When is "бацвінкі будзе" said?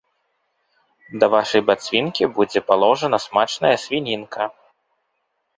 1.67-2.59